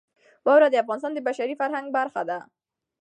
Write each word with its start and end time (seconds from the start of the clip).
واوره 0.45 0.67
د 0.69 0.75
افغانستان 0.83 1.11
د 1.15 1.19
بشري 1.27 1.55
فرهنګ 1.61 1.87
برخه 1.97 2.21
ده. 2.29 2.39